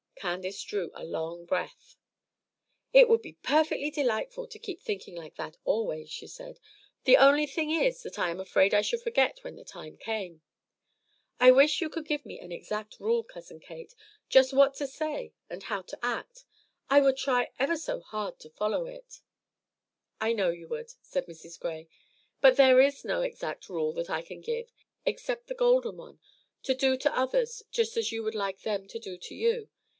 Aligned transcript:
Candace 0.15 0.61
drew 0.63 0.91
a 0.93 1.03
long 1.03 1.45
breath. 1.45 1.95
"It 2.93 3.09
would 3.09 3.23
be 3.23 3.37
perfectly 3.43 3.89
delightful 3.89 4.47
to 4.47 4.59
keep 4.59 4.79
thinking 4.81 5.15
like 5.15 5.35
that 5.35 5.57
always," 5.63 6.11
she 6.11 6.27
said; 6.27 6.59
"the 7.05 7.17
only 7.17 7.47
thing 7.47 7.71
is 7.71 8.03
that 8.03 8.19
I 8.19 8.29
am 8.29 8.39
afraid 8.39 8.71
I 8.73 8.81
should 8.81 9.01
forget 9.01 9.39
when 9.43 9.55
the 9.55 9.63
time 9.63 9.97
came. 9.97 10.41
I 11.39 11.49
wish 11.49 11.81
you 11.81 11.89
could 11.89 12.05
give 12.07 12.23
me 12.23 12.39
an 12.39 12.51
exact 12.51 12.99
rule, 12.99 13.23
Cousin 13.23 13.59
Kate, 13.59 13.95
just 14.29 14.53
what 14.53 14.75
to 14.75 14.85
say 14.85 15.33
and 15.49 15.63
how 15.63 15.81
to 15.83 15.97
act. 16.05 16.45
I 16.89 16.99
would 16.99 17.17
try 17.17 17.49
ever 17.57 17.75
so 17.75 17.99
hard 17.99 18.39
to 18.41 18.49
follow 18.51 18.85
it." 18.85 19.21
"I 20.19 20.33
know 20.33 20.51
you 20.51 20.67
would," 20.67 20.93
said 21.01 21.25
Mrs. 21.25 21.59
Gray; 21.59 21.89
"but 22.41 22.57
there 22.57 22.79
is 22.79 23.03
no 23.03 23.21
exact 23.21 23.69
rule 23.69 23.91
that 23.93 24.09
I 24.09 24.21
can 24.21 24.41
give, 24.41 24.71
except 25.03 25.47
the 25.47 25.55
Golden 25.55 25.97
one, 25.97 26.19
to 26.63 26.75
do 26.75 26.95
to 26.97 27.17
others 27.17 27.63
just 27.71 27.97
as 27.97 28.11
you 28.11 28.21
would 28.21 28.35
like 28.35 28.61
them 28.61 28.87
to 28.87 28.99
do 28.99 29.17
to 29.17 29.35
you. 29.35 29.69